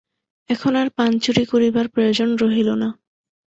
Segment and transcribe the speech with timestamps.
[0.49, 2.89] এখন আর পান চুরি করিবার প্রয়োজন রহিল না।